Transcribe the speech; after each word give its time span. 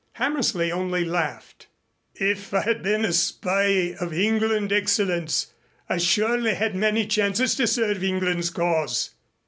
Hammersley 0.13 0.71
only 0.71 1.05
laughed. 1.05 1.67
"If 2.15 2.55
I 2.55 2.61
had 2.61 2.81
been 2.81 3.05
a 3.05 3.13
spy 3.13 3.93
of 4.01 4.11
England, 4.11 4.71
Excellenz, 4.73 5.53
I 5.87 5.99
surely 5.99 6.55
had 6.55 6.73
many 6.75 7.05
chances 7.05 7.53
to 7.57 7.67
serve 7.67 8.03
England's 8.03 8.49
cause. 8.49 9.11